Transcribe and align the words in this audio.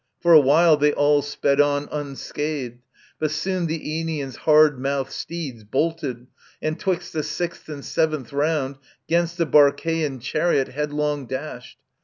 For 0.19 0.33
a 0.33 0.39
while 0.39 0.77
they 0.77 0.91
all 0.93 1.21
sped 1.21 1.61
on 1.61 1.87
Unscathed, 1.91 2.79
but 3.19 3.29
soon 3.29 3.67
the 3.67 3.77
Aenian's 3.87 4.35
hard 4.35 4.79
mouthed 4.79 5.11
steeds 5.11 5.63
Bolted, 5.63 6.25
and 6.59 6.79
'twixt 6.79 7.13
the 7.13 7.21
sixth 7.21 7.69
and 7.69 7.85
seventh 7.85 8.33
round 8.33 8.77
'Gainst 9.07 9.37
the 9.37 9.45
Barcaean 9.45 10.19
chariot 10.19 10.69
headlong 10.69 11.27
dashed. 11.27 11.77